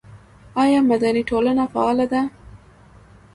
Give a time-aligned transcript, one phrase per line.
[0.63, 2.21] آیا مدني ټولنه فعاله ده؟